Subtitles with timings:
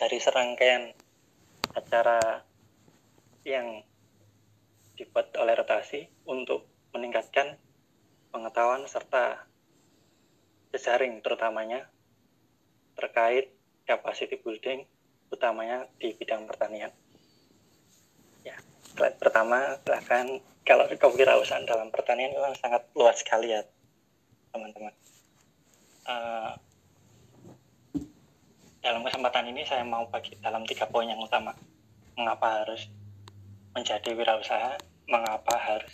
[0.00, 0.96] dari serangkaian
[1.76, 2.40] acara
[3.44, 3.84] yang
[4.96, 6.64] dibuat oleh rotasi untuk
[6.96, 7.60] meningkatkan
[8.32, 9.44] pengetahuan serta
[10.72, 11.84] jejaring terutamanya
[12.96, 13.52] terkait
[13.84, 14.88] capacity building
[15.28, 16.90] utamanya di bidang pertanian.
[18.40, 18.56] Ya,
[18.96, 23.62] slide pertama silahkan kalau kewirausahaan dalam pertanian itu sangat luas sekali ya
[24.50, 24.94] teman-teman.
[26.08, 26.56] Uh,
[28.80, 31.52] dalam kesempatan ini saya mau bagi dalam tiga poin yang utama.
[32.16, 32.88] Mengapa harus
[33.76, 35.92] menjadi wirausaha, mengapa harus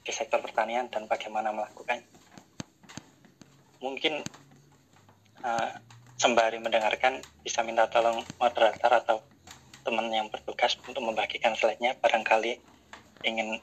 [0.00, 2.00] di sektor pertanian dan bagaimana melakukan.
[3.84, 4.24] Mungkin
[5.44, 5.70] uh,
[6.16, 9.16] sembari mendengarkan bisa minta tolong moderator atau
[9.84, 12.58] teman yang bertugas untuk membagikan slide-nya barangkali
[13.22, 13.62] ingin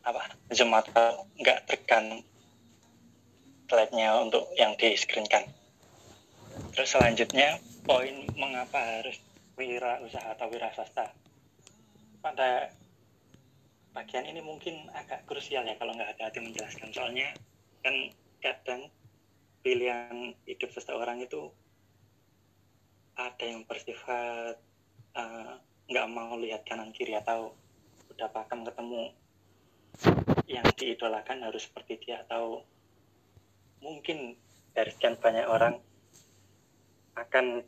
[0.00, 2.24] apa zoom atau nggak tekan
[3.68, 5.57] slide-nya untuk yang di screen-kan.
[6.78, 9.18] Terus selanjutnya poin mengapa harus
[9.58, 11.10] wira usaha atau wira swasta.
[12.22, 12.70] Pada
[13.90, 17.34] bagian ini mungkin agak krusial ya kalau nggak hati-hati menjelaskan soalnya
[17.82, 18.86] kan kadang
[19.66, 21.50] pilihan hidup seseorang itu
[23.18, 24.54] ada yang bersifat
[25.18, 25.52] eh,
[25.90, 27.58] nggak uh, mau lihat kanan kiri atau
[28.14, 29.10] udah pakem ketemu
[30.46, 32.62] yang diidolakan harus seperti dia atau
[33.82, 34.38] mungkin
[34.78, 35.87] dari sekian banyak orang
[37.28, 37.60] akan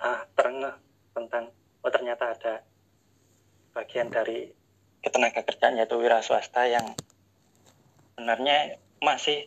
[0.00, 0.80] ah, terengah
[1.12, 1.52] tentang
[1.84, 2.54] oh ternyata ada
[3.76, 4.48] bagian dari
[5.04, 6.96] ketenaga kerjaan yaitu wira swasta yang
[8.16, 9.46] sebenarnya masih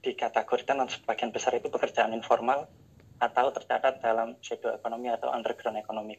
[0.00, 2.70] dikategorikan sebagian besar itu pekerjaan informal
[3.18, 6.16] atau tercatat dalam shadow ekonomi atau underground ekonomi.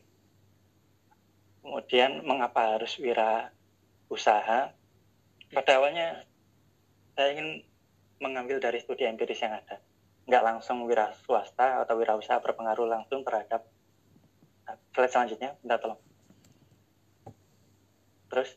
[1.64, 3.50] Kemudian mengapa harus wira
[4.12, 4.76] usaha?
[5.48, 6.28] Pada awalnya
[7.16, 7.64] saya ingin
[8.20, 9.80] mengambil dari studi empiris yang ada.
[10.28, 13.64] Nggak langsung wira swasta atau wira usaha berpengaruh langsung terhadap
[14.68, 16.00] nah, slide selanjutnya, minta tolong.
[18.28, 18.50] Terus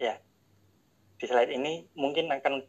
[0.00, 0.16] ya
[1.20, 2.64] di slide ini mungkin akan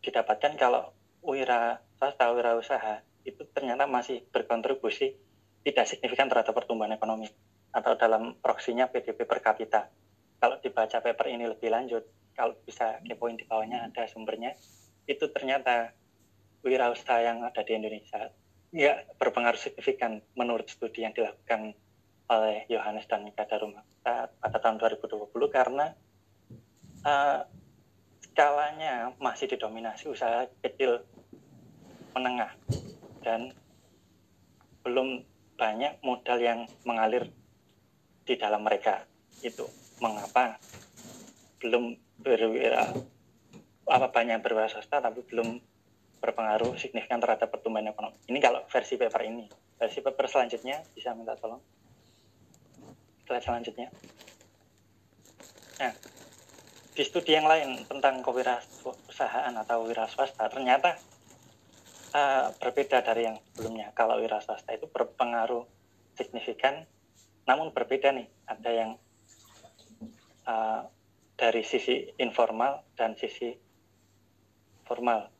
[0.00, 5.14] didapatkan kalau wira swasta, wira usaha itu ternyata masih berkontribusi
[5.62, 7.30] tidak signifikan terhadap pertumbuhan ekonomi
[7.70, 9.88] atau dalam proksinya PDB per kapita.
[10.42, 12.02] Kalau dibaca paper ini lebih lanjut,
[12.34, 14.58] kalau bisa kepoin di bawahnya ada sumbernya,
[15.06, 15.94] itu ternyata
[16.62, 18.30] wirausaha yang ada di Indonesia
[18.72, 21.76] ya berpengaruh signifikan menurut studi yang dilakukan
[22.32, 25.92] oleh Yohanes dan Kadaruma pada tahun 2020 karena
[27.04, 27.44] uh,
[28.32, 31.04] skalanya masih didominasi usaha kecil
[32.16, 32.56] menengah
[33.20, 33.52] dan
[34.82, 35.20] belum
[35.60, 37.28] banyak modal yang mengalir
[38.24, 39.04] di dalam mereka.
[39.44, 39.68] Itu
[40.00, 40.58] mengapa
[41.62, 42.90] belum berwira
[43.88, 45.58] apa banyak berwira swasta tapi belum
[46.22, 49.46] berpengaruh signifikan terhadap pertumbuhan ekonomi ini kalau versi paper ini
[49.78, 51.58] versi paper selanjutnya bisa minta tolong
[53.26, 53.88] slide selanjutnya
[55.82, 55.92] nah
[56.92, 60.94] di studi yang lain tentang kewirausahaan atau wira swasta ternyata
[62.12, 63.90] uh, berbeda dari yang sebelumnya.
[63.96, 65.64] Kalau wira swasta itu berpengaruh
[66.16, 66.84] signifikan,
[67.48, 68.28] namun berbeda nih.
[68.46, 68.90] Ada yang
[70.46, 70.82] uh,
[71.34, 73.50] dari sisi informal dan sisi
[74.92, 75.32] formal.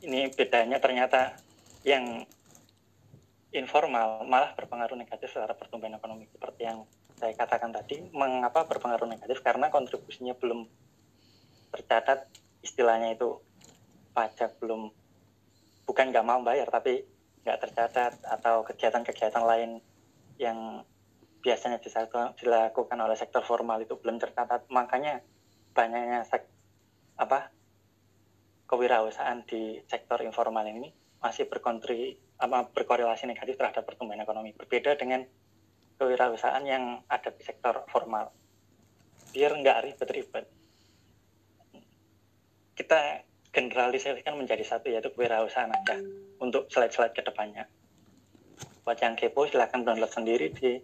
[0.00, 1.36] Ini bedanya ternyata
[1.84, 2.24] yang
[3.52, 6.88] informal malah berpengaruh negatif secara pertumbuhan ekonomi seperti yang
[7.20, 9.44] saya katakan tadi, mengapa berpengaruh negatif?
[9.44, 10.64] Karena kontribusinya belum
[11.70, 12.26] tercatat,
[12.64, 13.36] istilahnya itu
[14.16, 14.88] pajak belum,
[15.84, 17.04] bukan nggak mau bayar, tapi
[17.44, 19.78] nggak tercatat, atau kegiatan-kegiatan lain
[20.40, 20.82] yang
[21.44, 21.78] biasanya
[22.34, 24.66] dilakukan oleh sektor formal itu belum tercatat.
[24.72, 25.22] Makanya
[25.76, 26.48] banyaknya sek,
[27.20, 27.52] apa
[28.66, 30.88] kewirausahaan di sektor informal ini
[31.22, 32.18] masih berkontri
[32.74, 34.50] berkorelasi negatif terhadap pertumbuhan ekonomi.
[34.54, 35.22] Berbeda dengan
[36.00, 38.34] kewirausahaan yang ada di sektor formal.
[39.30, 40.46] Biar nggak ribet-ribet.
[42.74, 43.22] Kita
[43.52, 46.00] generalisasikan menjadi satu yaitu kewirausahaan aja
[46.40, 47.68] untuk slide-slide ke depannya
[48.82, 50.50] buat yang kepo silahkan download sendiri.
[50.50, 50.82] Di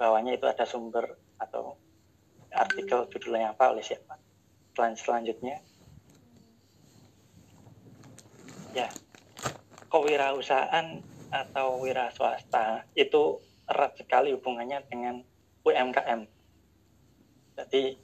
[0.00, 1.04] bawahnya itu ada sumber
[1.36, 1.76] atau
[2.48, 4.16] artikel judulnya apa oleh siapa.
[4.74, 5.60] Selan selanjutnya
[8.74, 8.90] ya
[9.88, 10.98] kewirausahaan
[11.30, 13.38] atau wira swasta itu
[13.70, 15.22] erat sekali hubungannya dengan
[15.64, 16.26] UMKM.
[17.54, 17.96] Jadi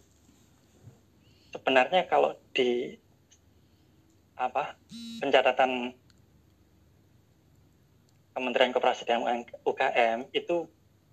[1.51, 2.95] sebenarnya kalau di
[4.39, 4.79] apa
[5.21, 5.93] pencatatan
[8.31, 9.27] Kementerian Koperasi dan
[9.67, 10.65] UKM itu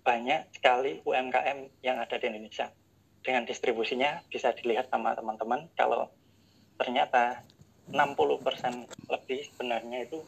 [0.06, 2.72] banyak sekali UMKM yang ada di Indonesia.
[3.20, 6.08] Dengan distribusinya bisa dilihat sama teman-teman kalau
[6.80, 7.44] ternyata
[7.88, 10.20] 60% lebih sebenarnya itu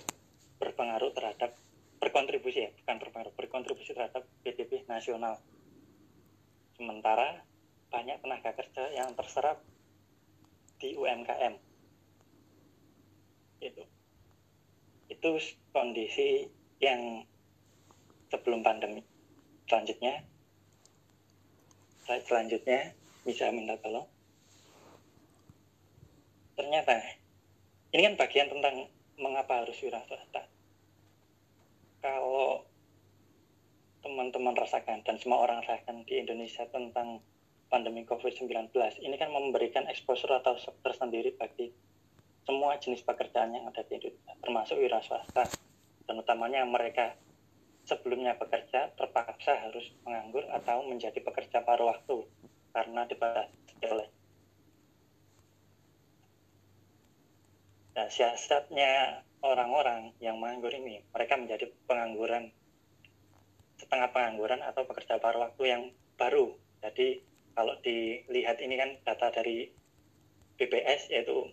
[0.56, 1.52] berpengaruh terhadap
[2.00, 5.36] berkontribusi ya bukan berpengaruh berkontribusi terhadap PDB nasional.
[6.72, 7.44] Sementara
[7.92, 9.60] banyak tenaga kerja yang terserap
[10.80, 11.60] di UMKM
[13.60, 13.84] itu.
[15.12, 15.36] Itu
[15.76, 16.48] kondisi
[16.80, 17.28] yang
[18.32, 19.04] sebelum pandemi.
[19.68, 20.24] Selanjutnya
[22.08, 22.96] slide selanjutnya
[23.28, 24.08] bisa minta tolong.
[26.56, 27.19] Ternyata
[27.90, 28.86] ini kan bagian tentang
[29.18, 30.46] mengapa harus wira swasta
[32.00, 32.64] kalau
[34.00, 37.20] teman-teman rasakan dan semua orang rasakan di Indonesia tentang
[37.68, 38.72] pandemi COVID-19
[39.04, 41.70] ini kan memberikan exposure atau tersendiri bagi
[42.48, 45.44] semua jenis pekerjaan yang ada di Indonesia termasuk wira swasta
[46.08, 47.14] dan utamanya mereka
[47.84, 52.24] sebelumnya bekerja terpaksa harus menganggur atau menjadi pekerja paruh waktu
[52.70, 54.08] karena dibatasi oleh
[57.98, 62.52] nah, siasatnya orang-orang yang menganggur ini mereka menjadi pengangguran
[63.80, 65.82] setengah pengangguran atau pekerja paruh waktu yang
[66.20, 66.52] baru.
[66.84, 67.24] Jadi
[67.56, 69.72] kalau dilihat ini kan data dari
[70.60, 71.48] BPS yaitu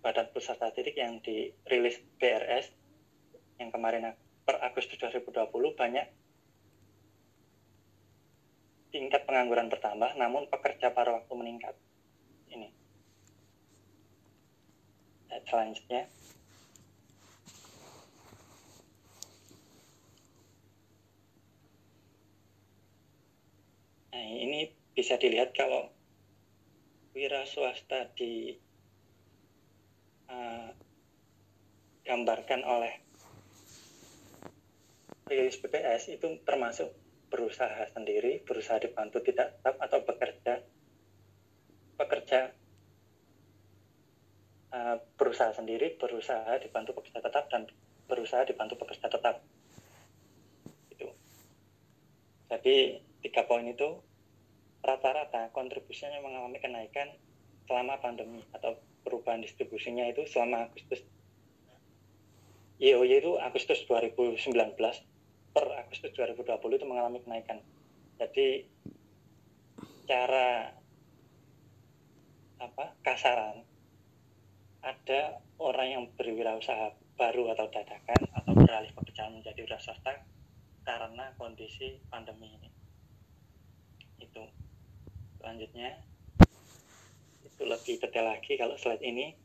[0.00, 2.72] Badan Pusat Statistik yang dirilis BRS
[3.60, 6.06] yang kemarin per Agustus 2020 banyak
[8.90, 11.74] tingkat pengangguran bertambah namun pekerja paruh waktu meningkat
[12.50, 12.68] ini
[15.48, 16.08] selanjutnya
[24.12, 25.88] Nah, ini bisa dilihat kalau
[27.16, 28.52] wira swasta di
[30.28, 30.68] uh,
[32.04, 32.92] gambarkan oleh
[35.32, 36.92] rilis BPS itu termasuk
[37.32, 40.60] berusaha sendiri, berusaha dibantu tidak tetap atau bekerja
[41.96, 42.52] pekerja
[44.72, 47.68] uh, berusaha sendiri, berusaha dibantu pekerja tetap dan
[48.08, 49.44] berusaha dibantu pekerja tetap.
[50.90, 51.08] Itu.
[52.50, 54.00] Jadi tiga poin itu
[54.82, 57.06] rata-rata kontribusinya mengalami kenaikan
[57.70, 58.74] selama pandemi atau
[59.06, 61.06] perubahan distribusinya itu selama Agustus
[62.82, 64.74] YOY itu Agustus 2019
[65.54, 67.62] per Agustus 2020 itu mengalami kenaikan
[68.18, 68.66] jadi
[70.10, 70.74] cara
[72.58, 73.62] apa kasaran
[74.82, 80.26] ada orang yang berwirausaha baru atau dadakan atau beralih pekerjaan menjadi wira swasta
[80.82, 82.70] karena kondisi pandemi ini.
[84.18, 84.42] Itu.
[85.38, 86.02] Selanjutnya
[87.46, 89.38] itu lebih detail lagi kalau slide ini.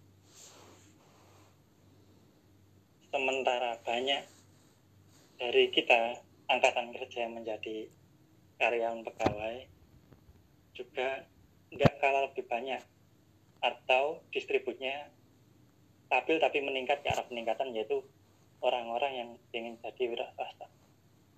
[3.13, 4.25] Sementara banyak
[5.37, 6.17] dari kita
[6.49, 7.85] angkatan kerja yang menjadi
[8.57, 9.69] karyawan pegawai
[10.73, 11.29] juga
[11.69, 12.81] nggak kalah lebih banyak
[13.61, 15.16] atau distribusinya
[16.07, 17.99] stabil tapi meningkat ke arah peningkatan yaitu
[18.63, 20.65] orang-orang yang ingin jadi wira swasta.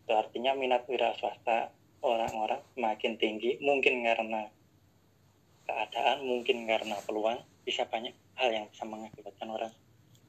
[0.05, 1.73] Itu artinya minat wira swasta
[2.05, 4.47] orang-orang semakin tinggi mungkin karena
[5.65, 9.73] keadaan mungkin karena peluang bisa banyak hal yang bisa mengakibatkan orang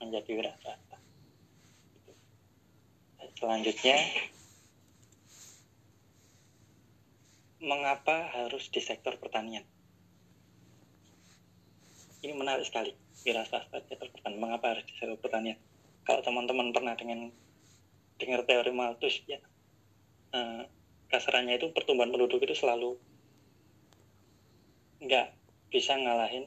[0.00, 0.96] menjadi wira swasta.
[3.36, 3.96] Selanjutnya
[7.60, 9.64] mengapa harus di sektor pertanian?
[12.20, 12.92] Ini menarik sekali
[13.24, 15.58] wira sektor pertanian mengapa harus di sektor pertanian?
[16.04, 17.28] Kalau teman-teman pernah dengan
[18.20, 19.40] dengar teori Malthus ya
[20.36, 20.62] uh,
[21.08, 23.00] kasarannya itu pertumbuhan penduduk itu selalu
[25.00, 25.32] nggak
[25.72, 26.44] bisa ngalahin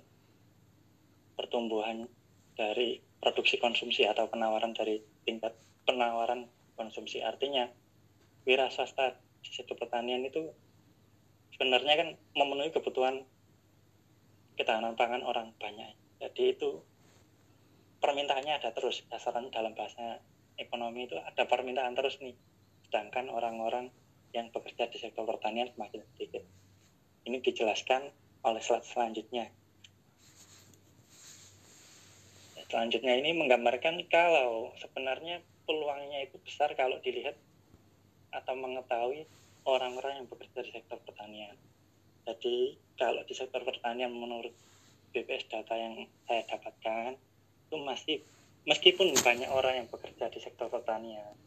[1.34, 2.06] pertumbuhan
[2.54, 5.58] dari produksi konsumsi atau penawaran dari tingkat
[5.90, 6.46] penawaran
[6.78, 7.26] konsumsi.
[7.26, 7.66] Artinya
[8.46, 10.54] wira swasta di sektor pertanian itu
[11.58, 13.26] sebenarnya kan memenuhi kebutuhan
[14.54, 16.80] ketahanan pangan orang banyak jadi itu
[18.00, 20.24] permintaannya ada terus kasaran dalam bahasa
[20.56, 22.32] ekonomi itu ada permintaan terus nih
[22.88, 23.92] sedangkan orang-orang
[24.32, 26.44] yang bekerja di sektor pertanian semakin sedikit.
[27.28, 28.08] Ini dijelaskan
[28.48, 29.52] oleh slide selanjutnya.
[32.72, 37.38] Selanjutnya ini menggambarkan kalau sebenarnya peluangnya itu besar kalau dilihat
[38.34, 39.30] atau mengetahui
[39.70, 41.54] orang-orang yang bekerja di sektor pertanian.
[42.26, 44.52] Jadi kalau di sektor pertanian menurut
[45.14, 47.16] BPS data yang saya dapatkan
[47.70, 48.18] itu masih
[48.66, 51.38] meskipun banyak orang yang bekerja di sektor pertanian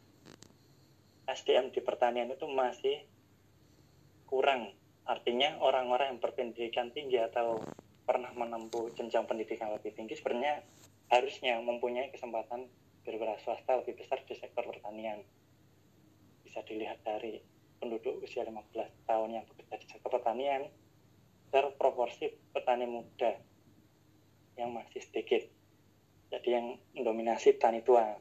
[1.27, 3.03] SDM di pertanian itu masih
[4.31, 4.71] kurang.
[5.03, 7.59] Artinya orang-orang yang berpendidikan tinggi atau
[8.07, 10.63] pernah menempuh jenjang pendidikan lebih tinggi sebenarnya
[11.11, 12.71] harusnya mempunyai kesempatan
[13.03, 15.19] berwira swasta lebih besar di sektor pertanian.
[16.47, 17.43] Bisa dilihat dari
[17.83, 18.63] penduduk usia 15
[19.03, 20.63] tahun yang bekerja di sektor pertanian
[21.51, 23.35] terproporsi petani muda
[24.57, 25.45] yang masih sedikit.
[26.33, 28.17] Jadi yang mendominasi petani tua.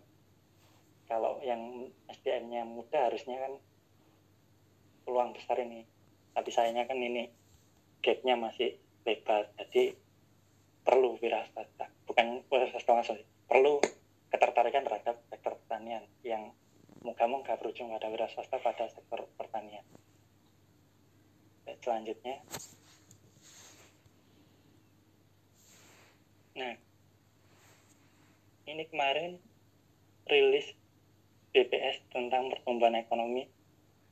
[1.10, 3.52] Kalau yang SDM-nya muda harusnya kan
[5.02, 5.82] peluang besar ini.
[6.36, 7.26] Tapi sayangnya kan ini
[8.04, 9.50] gapnya masih lebar.
[9.58, 10.06] Jadi
[10.86, 13.82] perlu wira swasta bukan wira swasta maksudnya perlu
[14.30, 16.54] ketertarikan terhadap sektor pertanian yang
[17.02, 19.82] moga-moga berujung pada wira swasta pada sektor pertanian.
[21.82, 22.38] Selanjutnya
[26.56, 26.72] nah
[28.66, 29.36] ini kemarin
[30.24, 30.72] rilis
[31.52, 33.44] BPS tentang pertumbuhan ekonomi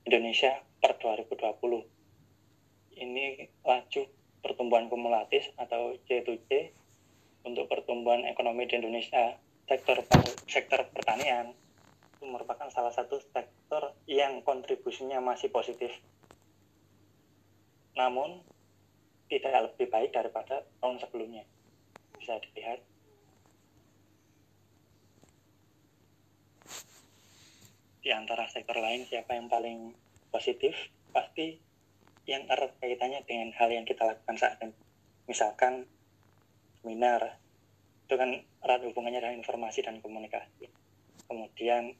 [0.05, 4.03] Indonesia per 2020 ini laju
[4.45, 6.77] pertumbuhan kumulatif atau C2C
[7.49, 9.41] untuk pertumbuhan ekonomi di Indonesia.
[9.65, 10.05] Sektor
[10.45, 11.57] sektor pertanian
[12.17, 15.97] itu merupakan salah satu sektor yang kontribusinya masih positif.
[17.97, 18.45] Namun
[19.33, 21.49] tidak lebih baik daripada tahun sebelumnya
[22.25, 22.81] bisa dilihat
[28.00, 29.93] di antara sektor lain siapa yang paling
[30.33, 30.73] positif
[31.12, 31.61] pasti
[32.25, 34.73] yang erat kaitannya dengan hal yang kita lakukan saat ini.
[35.28, 35.85] Misalkan
[36.81, 37.37] seminar,
[38.09, 40.73] itu kan erat hubungannya dengan informasi dan komunikasi.
[41.28, 41.93] Kemudian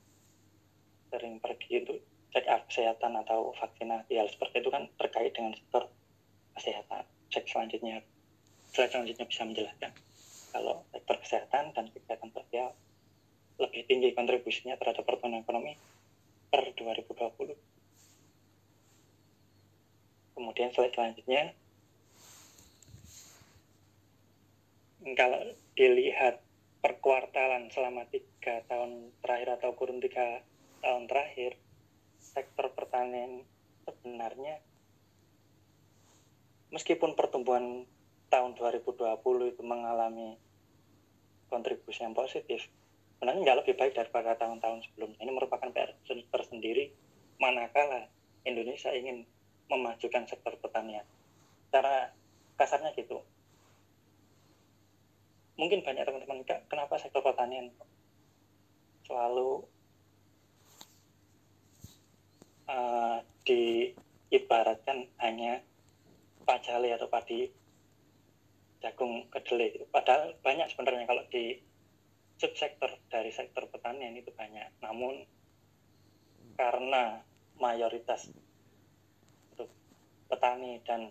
[1.13, 2.01] sering pergi untuk
[2.33, 5.93] cek up kesehatan atau vaksinasi, hal seperti itu kan terkait dengan sektor
[6.57, 7.05] kesehatan.
[7.29, 8.01] Cek selanjutnya,
[8.73, 9.93] selanjutnya bisa menjelaskan.
[10.55, 12.71] Kalau sektor kesehatan dan kegiatan sosial
[13.59, 15.75] lebih tinggi kontribusinya terhadap pertumbuhan ekonomi
[16.51, 17.75] per 2020
[20.35, 21.57] kemudian slide selanjutnya.
[25.15, 25.41] Kalau
[25.75, 26.43] dilihat
[26.85, 30.45] per kuartalan selama tiga tahun terakhir atau kurun tiga
[30.85, 31.57] tahun terakhir
[32.21, 33.45] sektor pertanian
[33.89, 34.61] sebenarnya
[36.73, 37.89] meskipun pertumbuhan
[38.29, 40.37] tahun 2020 itu mengalami
[41.55, 42.67] kontribusi yang positif
[43.25, 45.95] sebenarnya nggak lebih baik daripada tahun-tahun sebelumnya ini merupakan PR
[46.29, 46.93] tersendiri
[47.39, 48.11] manakala
[48.45, 49.25] Indonesia ingin
[49.73, 51.09] memajukan sektor pertanian.
[51.73, 52.13] Cara
[52.61, 53.25] kasarnya gitu.
[55.57, 57.73] Mungkin banyak teman-teman kenapa sektor pertanian
[59.09, 59.65] selalu
[62.69, 65.65] uh, diibaratkan hanya
[66.45, 67.49] pajali atau padi
[68.85, 69.89] jagung kedelai itu.
[69.89, 71.57] Padahal banyak sebenarnya kalau di
[72.37, 74.69] subsektor dari sektor pertanian itu banyak.
[74.85, 75.25] Namun
[76.61, 77.25] karena
[77.57, 78.29] mayoritas
[80.29, 81.09] petani dan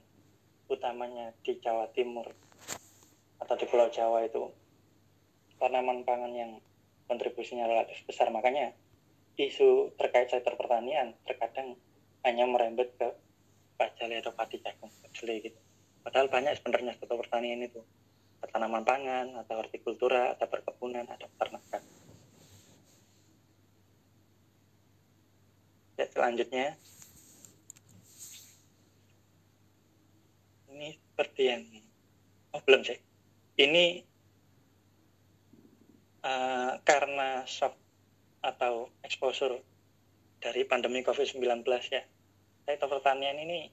[0.70, 2.30] utamanya di Jawa Timur
[3.42, 4.53] atau di Pulau Jawa itu
[5.58, 6.51] tanaman pangan yang
[7.08, 8.72] kontribusinya relatif besar makanya
[9.36, 11.75] isu terkait sektor pertanian terkadang
[12.24, 13.08] hanya merembet ke
[13.75, 15.60] pajali atau padi jagung kedelai gitu
[16.03, 17.81] padahal banyak sebenarnya sektor pertanian itu.
[18.43, 21.81] Tanaman pangan atau hortikultura atau perkebunan atau peternakan
[25.98, 26.67] ya, selanjutnya.
[30.74, 31.63] Ini seperti yang
[32.57, 33.00] oh belum sih.
[33.62, 34.01] Ini
[36.25, 37.77] uh, karena shock
[38.43, 39.62] atau exposure
[40.41, 42.03] dari pandemi COVID-19 ya.
[42.63, 43.69] Sektor pertanian ini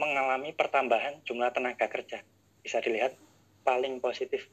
[0.00, 2.24] mengalami pertambahan jumlah tenaga kerja.
[2.64, 3.12] Bisa dilihat
[3.60, 4.48] paling positif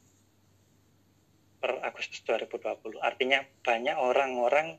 [1.58, 4.77] per Agustus 2020 artinya banyak orang-orang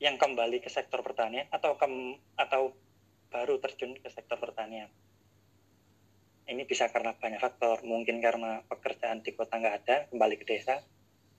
[0.00, 1.86] yang kembali ke sektor pertanian atau ke,
[2.38, 2.72] atau
[3.28, 4.88] baru terjun ke sektor pertanian.
[6.46, 10.78] Ini bisa karena banyak faktor, mungkin karena pekerjaan di kota nggak ada, kembali ke desa,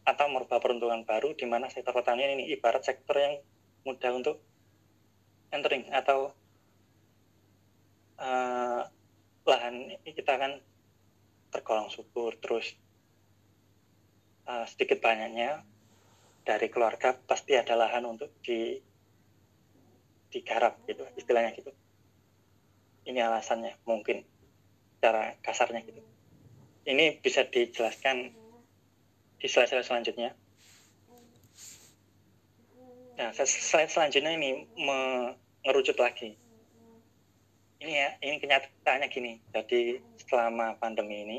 [0.03, 3.39] atau merubah peruntungan baru di mana sektor pertanian ini ibarat sektor yang
[3.87, 4.43] mudah untuk
[5.51, 6.35] entering atau
[8.21, 8.81] uh,
[9.47, 10.59] lahan kita kan
[11.53, 12.75] tergolong subur terus
[14.49, 15.63] uh, sedikit banyaknya
[16.43, 18.79] dari keluarga pasti ada lahan untuk di
[20.27, 21.71] digarap gitu istilahnya gitu.
[23.07, 24.27] Ini alasannya mungkin
[24.99, 26.03] cara kasarnya gitu.
[26.87, 28.31] Ini bisa dijelaskan
[29.39, 30.31] di slide, -slide selanjutnya.
[33.15, 36.35] Nah slide selanjutnya ini mengerucut lagi
[37.81, 41.37] ini ya ini kenyataannya gini jadi selama pandemi ini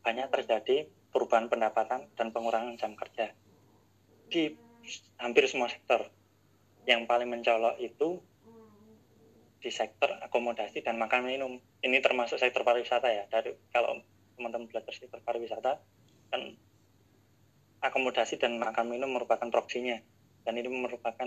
[0.00, 3.32] banyak terjadi perubahan pendapatan dan pengurangan jam kerja
[4.30, 4.54] di
[5.18, 6.10] hampir semua sektor
[6.86, 8.22] yang paling mencolok itu
[9.58, 11.58] di sektor akomodasi dan makan minum.
[11.82, 13.26] Ini termasuk sektor pariwisata ya.
[13.26, 13.98] Dari kalau
[14.38, 15.82] teman-teman belajar sektor pariwisata
[16.30, 16.42] kan
[17.82, 19.98] akomodasi dan makan minum merupakan proksinya
[20.46, 21.26] dan ini merupakan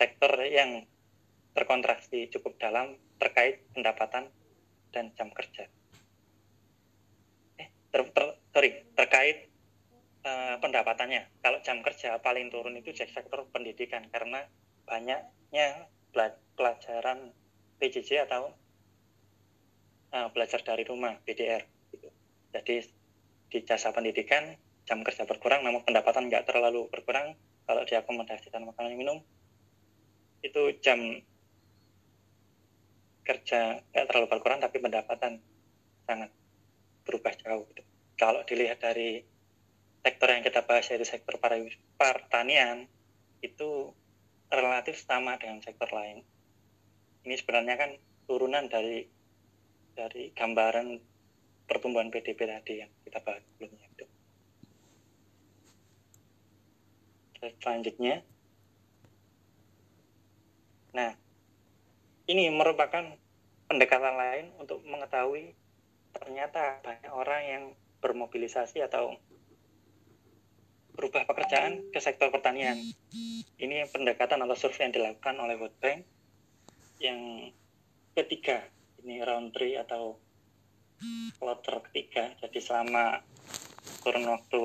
[0.00, 0.88] sektor yang
[1.52, 4.28] terkontraksi cukup dalam terkait pendapatan
[4.92, 5.68] dan jam kerja.
[7.60, 9.52] Eh, ter, ter, sorry, terkait
[10.24, 11.28] uh, pendapatannya.
[11.44, 14.44] Kalau jam kerja paling turun itu di sektor pendidikan karena
[14.88, 15.88] banyaknya
[16.56, 17.32] pelajaran
[17.80, 18.52] PJJ atau
[20.12, 21.64] uh, belajar dari rumah BDR.
[21.92, 22.08] Gitu.
[22.52, 22.76] Jadi
[23.52, 24.56] di jasa pendidikan
[24.88, 27.36] jam kerja berkurang, namun pendapatan nggak terlalu berkurang.
[27.62, 29.22] Kalau diakomodasikan makanan minum
[30.42, 30.98] itu jam
[33.22, 35.38] kerja nggak terlalu berkurang, tapi pendapatan
[36.06, 36.30] sangat
[37.06, 37.66] berubah jauh.
[37.70, 37.82] Gitu.
[38.18, 39.22] Kalau dilihat dari
[40.02, 41.38] sektor yang kita bahas yaitu sektor
[41.94, 42.90] pertanian
[43.42, 43.94] itu
[44.50, 46.26] relatif sama dengan sektor lain.
[47.22, 47.90] Ini sebenarnya kan
[48.26, 49.06] turunan dari
[49.94, 50.98] dari gambaran
[51.70, 54.06] pertumbuhan PDB tadi yang kita bahas sebelumnya itu.
[57.58, 58.22] Selanjutnya,
[60.94, 61.10] nah
[62.30, 63.02] ini merupakan
[63.66, 65.56] pendekatan lain untuk mengetahui
[66.12, 67.64] ternyata banyak orang yang
[68.04, 69.16] bermobilisasi atau
[70.92, 72.76] berubah pekerjaan ke sektor pertanian.
[73.56, 76.04] Ini pendekatan atau survei yang dilakukan oleh World Bank
[77.00, 77.50] yang
[78.12, 78.62] ketiga,
[79.02, 80.20] ini round 3 atau
[81.40, 82.30] kloter ketiga.
[82.38, 83.24] Jadi selama
[84.04, 84.62] kurun waktu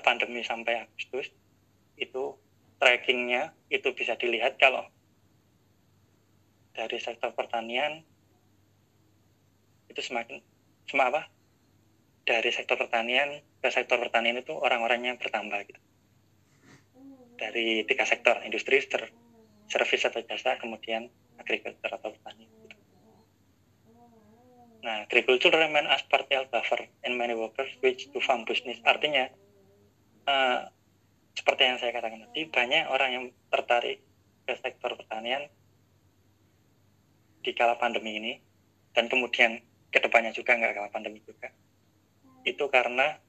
[0.00, 1.30] pandemi sampai Agustus
[2.00, 2.34] itu
[2.80, 4.86] trackingnya itu bisa dilihat kalau
[6.74, 8.02] dari sektor pertanian
[9.90, 10.38] itu semakin
[10.86, 11.22] semakin apa
[12.26, 15.80] dari sektor pertanian ke sektor pertanian itu orang-orangnya bertambah gitu.
[17.40, 19.10] Dari tiga sektor, industri, ser
[19.66, 21.08] service atau jasa, kemudian
[21.40, 22.50] agriculture atau pertanian.
[22.52, 22.76] Gitu.
[24.84, 28.80] Nah, agriculture remain as partial buffer and many workers switch to farm business.
[28.84, 29.28] Artinya,
[30.28, 30.68] uh,
[31.32, 34.04] seperti yang saya katakan tadi, banyak orang yang tertarik
[34.44, 35.48] ke sektor pertanian
[37.40, 38.32] di kala pandemi ini,
[38.92, 41.50] dan kemudian ke depannya juga nggak kala pandemi juga
[42.46, 43.20] itu karena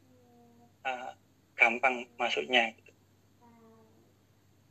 [0.88, 1.12] uh,
[1.60, 2.92] gampang masuknya gitu.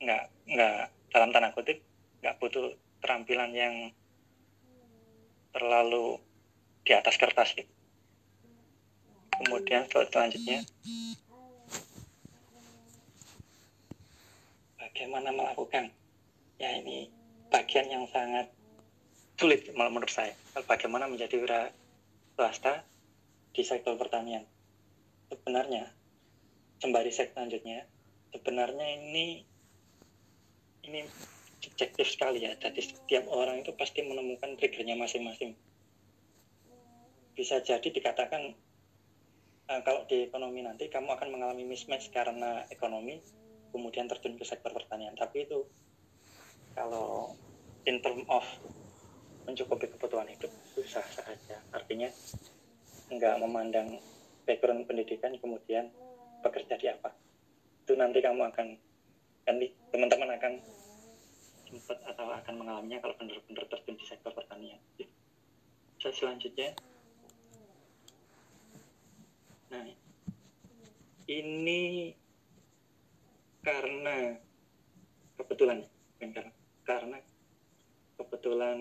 [0.00, 0.78] nggak nggak
[1.12, 1.78] dalam tanda kutip
[2.24, 3.74] nggak butuh keterampilan yang
[5.52, 6.16] terlalu
[6.86, 7.72] di atas kertas gitu.
[9.44, 10.64] kemudian selanjutnya
[14.80, 15.92] bagaimana melakukan
[16.56, 17.12] ya ini
[17.52, 18.48] bagian yang sangat
[19.40, 20.36] sulit menurut saya
[20.68, 21.72] bagaimana menjadi wira
[22.36, 22.84] swasta
[23.56, 24.44] di sektor pertanian.
[25.32, 25.88] Sebenarnya,
[26.76, 27.88] sembari selanjutnya,
[28.36, 29.40] sebenarnya ini
[30.84, 31.00] ini
[31.64, 32.52] subjektif sekali ya.
[32.60, 35.56] Jadi setiap orang itu pasti menemukan triggernya masing-masing.
[37.32, 38.52] Bisa jadi dikatakan
[39.72, 43.24] uh, kalau di ekonomi nanti kamu akan mengalami mismatch karena ekonomi,
[43.72, 45.16] kemudian terjun ke sektor pertanian.
[45.16, 45.64] Tapi itu
[46.76, 47.32] kalau
[47.88, 48.44] in term of
[49.52, 51.58] mencukupi kebutuhan hidup susah saja.
[51.74, 52.08] Artinya
[53.10, 53.98] nggak memandang
[54.46, 55.90] background pendidikan kemudian
[56.42, 57.10] bekerja di apa
[57.84, 58.78] itu nanti kamu akan
[59.50, 60.52] nanti teman-teman akan
[61.66, 64.78] sempat atau akan mengalaminya kalau benar-benar terjun di sektor pertanian
[65.98, 66.70] saya selanjutnya
[69.74, 69.86] nah
[71.30, 72.14] ini
[73.62, 74.38] karena
[75.38, 75.82] kebetulan
[76.86, 77.18] karena
[78.18, 78.78] kebetulan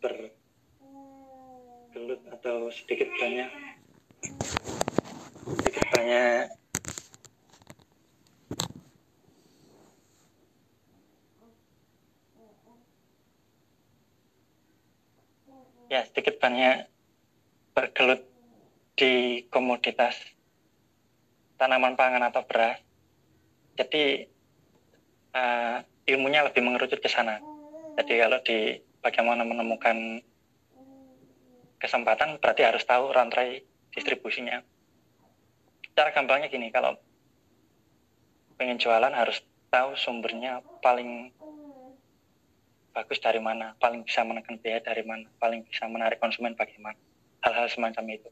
[0.00, 0.32] saya ber
[1.92, 3.52] gelut atau sedikit banyak
[5.44, 6.44] sedikit banyak.
[15.92, 16.88] Ya sedikit banyak
[17.76, 18.24] bergelut
[18.96, 20.16] di komoditas
[21.60, 22.80] tanaman pangan atau beras.
[23.76, 24.24] Jadi
[25.36, 27.36] uh, ilmunya lebih mengerucut ke sana.
[28.00, 30.20] Jadi kalau di bagaimana menemukan
[31.80, 34.60] kesempatan berarti harus tahu rantai distribusinya.
[35.96, 36.96] Cara gampangnya gini, kalau
[38.60, 39.40] pengen jualan harus
[39.72, 41.32] tahu sumbernya paling
[42.92, 46.98] bagus dari mana, paling bisa menekan biaya dari mana, paling bisa menarik konsumen bagaimana.
[47.40, 48.28] Hal-hal semacam itu.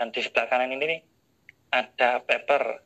[0.00, 1.04] Dan di sebelah kanan ini
[1.68, 2.80] ada paper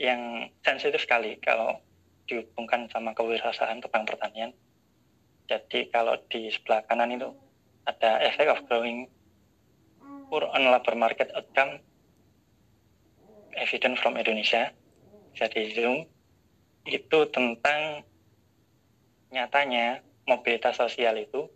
[0.00, 1.76] yang sensitif sekali kalau
[2.24, 4.56] dihubungkan sama kewirausahaan tentang pertanian.
[5.48, 7.32] Jadi kalau di sebelah kanan itu
[7.88, 9.08] ada effect of growing
[10.28, 11.80] poor on labor market outcome
[13.56, 14.68] evident from Indonesia
[15.32, 16.04] jadi Zoom
[16.84, 18.04] itu tentang
[19.32, 21.48] nyatanya mobilitas sosial itu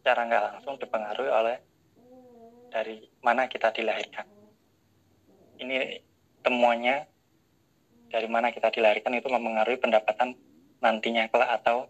[0.00, 1.56] secara nggak langsung dipengaruhi oleh
[2.68, 4.26] dari mana kita dilahirkan.
[5.62, 6.02] Ini
[6.44, 7.06] temuannya
[8.12, 10.36] dari mana kita dilahirkan itu mempengaruhi pendapatan
[10.82, 11.88] nantinya kelak atau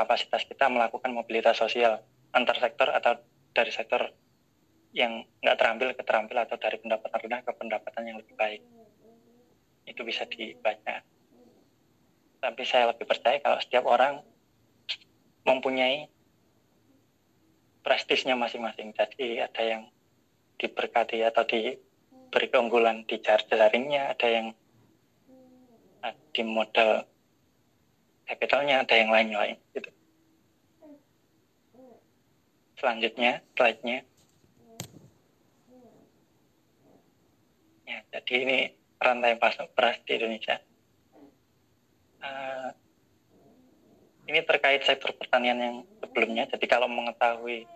[0.00, 2.00] kapasitas kita melakukan mobilitas sosial
[2.32, 3.20] antar sektor atau
[3.52, 4.08] dari sektor
[4.96, 8.64] yang nggak terampil ke terampil atau dari pendapatan rendah ke pendapatan yang lebih baik.
[9.84, 11.04] Itu bisa dibaca.
[12.40, 14.24] Tapi saya lebih percaya kalau setiap orang
[15.44, 16.08] mempunyai
[17.84, 18.96] prestisnya masing-masing.
[18.96, 19.82] Jadi ada yang
[20.56, 24.46] diberkati atau diberi keunggulan di jaringnya ada yang
[26.32, 27.04] di modal
[28.30, 29.90] capitalnya ada yang lain-lain gitu.
[32.78, 34.06] Selanjutnya slide-nya.
[37.90, 38.58] Ya jadi ini
[39.02, 40.62] rantai pasok beras di Indonesia.
[42.22, 42.70] Uh,
[44.30, 46.46] ini terkait sektor pertanian yang sebelumnya.
[46.46, 47.66] Jadi kalau mengetahui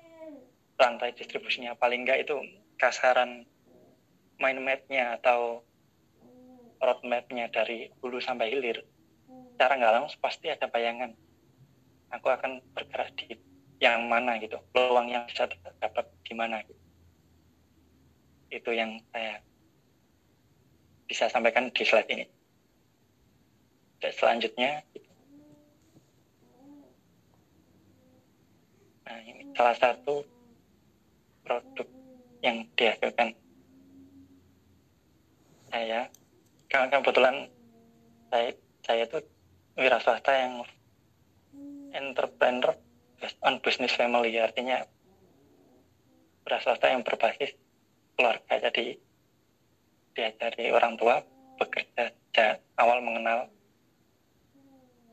[0.79, 2.39] rantai distribusinya paling enggak itu
[2.79, 3.43] kasaran
[4.39, 5.67] mind map-nya atau
[6.79, 8.87] roadmap-nya dari hulu sampai hilir
[9.55, 11.15] secara nggak langsung pasti ada bayangan
[12.11, 13.39] aku akan bergerak di
[13.79, 15.47] yang mana gitu peluang yang bisa
[15.79, 16.83] dapat di mana gitu.
[18.51, 19.39] itu yang saya
[21.07, 22.27] bisa sampaikan di slide ini
[24.03, 25.11] selanjutnya gitu.
[29.07, 30.27] nah ini salah satu
[31.47, 31.89] produk
[32.43, 33.39] yang dihasilkan
[35.71, 36.11] saya
[36.67, 37.47] kan kebetulan
[38.35, 38.51] saya
[38.83, 39.19] saya itu
[39.75, 40.63] wira swasta yang
[41.95, 42.75] entrepreneur
[43.47, 44.87] on business family artinya
[46.45, 47.57] swasta yang berbasis
[48.15, 48.55] keluarga.
[48.71, 48.95] Jadi
[50.15, 51.25] diajari orang tua
[51.59, 53.51] bekerja sejak awal mengenal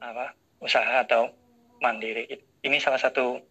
[0.02, 1.34] apa usaha atau
[1.82, 2.30] mandiri.
[2.62, 3.41] Ini salah satu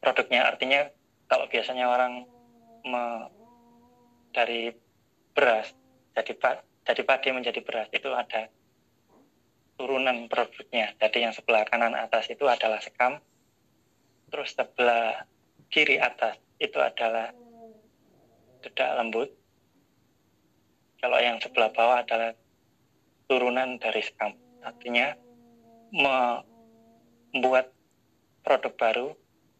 [0.00, 0.44] produknya.
[0.44, 0.88] Artinya
[1.28, 2.28] kalau biasanya orang
[2.84, 3.04] me,
[4.36, 4.72] dari
[5.32, 5.72] beras
[6.16, 6.32] jadi
[6.84, 8.48] jadi padi menjadi beras itu ada
[9.76, 10.96] turunan produknya.
[10.96, 13.20] Jadi yang sebelah kanan atas itu adalah sekam
[14.26, 15.22] terus sebelah
[15.70, 17.30] kiri atas itu adalah
[18.64, 19.30] dedak lembut.
[20.98, 22.32] Kalau yang sebelah bawah adalah
[23.30, 24.34] turunan dari sekam.
[24.64, 25.14] Artinya
[25.94, 27.70] membuat
[28.42, 29.08] produk baru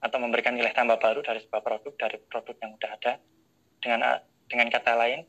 [0.02, 3.12] atau memberikan nilai tambah baru dari sebuah produk dari produk yang sudah ada.
[3.78, 4.00] Dengan
[4.50, 5.20] dengan kata lain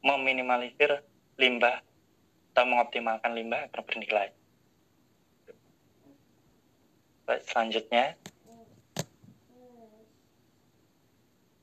[0.00, 1.04] meminimalisir
[1.36, 1.84] limbah
[2.50, 4.28] atau mengoptimalkan limbah agar bernilai.
[7.46, 8.18] Selanjutnya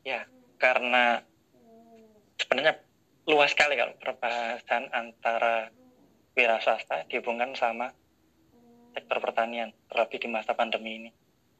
[0.08, 0.24] Ya,
[0.56, 1.20] karena
[2.40, 2.80] sebenarnya
[3.28, 5.68] luas sekali kalau perbahasan antara
[6.32, 7.92] wira swasta dihubungkan sama
[8.96, 11.12] sektor pertanian, terlebih di masa pandemi ini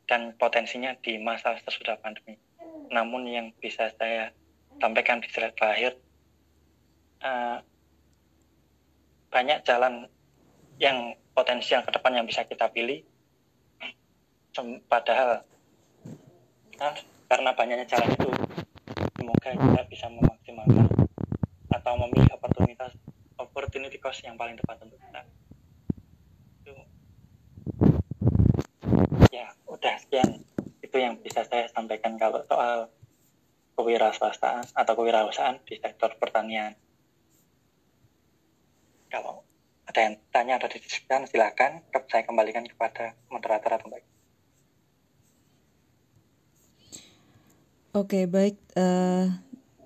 [0.08, 2.40] dan potensinya di masa sesudah pandemi.
[2.88, 4.32] Namun yang bisa saya
[4.80, 6.00] sampaikan di slide terakhir,
[7.28, 7.60] uh,
[9.38, 10.10] banyak jalan
[10.82, 13.06] yang potensi yang ke depan yang bisa kita pilih,
[14.90, 15.46] padahal
[16.82, 16.98] uh,
[17.30, 18.34] karena banyaknya jalan itu
[19.14, 20.90] semoga kita bisa memaksimalkan
[21.70, 22.98] atau memilih oportunitas
[23.38, 25.22] opportunity cost yang paling tepat untuk kita.
[26.66, 26.74] Itu.
[29.30, 30.42] Ya udah sekian.
[30.82, 32.90] Itu yang bisa saya sampaikan kalau soal
[33.78, 36.74] kewirausahaan atau kewirausahaan di sektor pertanian
[39.18, 39.42] kalau
[39.90, 44.06] ada yang tanya atau didiskusikan silakan saya kembalikan kepada moderator atau baik
[47.98, 48.62] Oke, baik.
[48.78, 49.34] Uh,